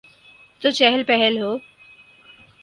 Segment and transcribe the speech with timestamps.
[0.61, 1.57] تو چہل پہل ہو۔